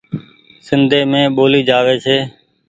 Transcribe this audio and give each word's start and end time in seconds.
سندي 0.67 0.99
مين 1.11 1.25
ٻولي 1.35 1.61
جآوي 1.69 1.95
ڇي۔ 2.03 2.17